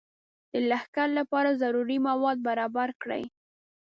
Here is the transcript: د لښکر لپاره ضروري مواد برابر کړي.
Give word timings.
د 0.51 0.53
لښکر 0.69 1.09
لپاره 1.19 1.57
ضروري 1.61 1.97
مواد 2.07 2.37
برابر 2.47 2.89
کړي. 3.01 3.23